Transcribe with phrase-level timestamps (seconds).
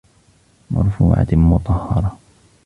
[0.71, 2.17] مرفوعة مطهرة